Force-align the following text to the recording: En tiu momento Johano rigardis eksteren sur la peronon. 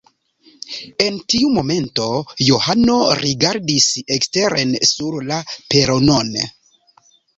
En 1.03 1.17
tiu 1.33 1.49
momento 1.57 2.07
Johano 2.47 2.97
rigardis 3.21 3.91
eksteren 4.17 4.73
sur 4.93 5.19
la 5.29 5.39
peronon. 5.75 6.33